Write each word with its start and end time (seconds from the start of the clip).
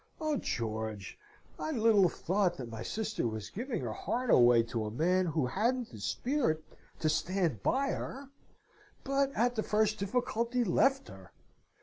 Oh, 0.19 0.35
George! 0.35 1.19
I 1.59 1.69
little 1.69 2.09
thought 2.09 2.57
that 2.57 2.71
my 2.71 2.81
sister 2.81 3.27
was 3.27 3.51
giving 3.51 3.81
her 3.83 3.93
heart 3.93 4.31
away 4.31 4.63
to 4.63 4.85
a 4.85 4.89
man 4.89 5.27
who 5.27 5.45
hadn't 5.45 5.91
the 5.91 5.99
spirit 5.99 6.63
to 7.01 7.07
stand 7.07 7.61
by 7.61 7.89
her; 7.91 8.29
but, 9.03 9.31
at 9.35 9.53
the 9.53 9.61
first 9.61 9.99
difficulty, 9.99 10.63
left 10.63 11.07
her! 11.07 11.31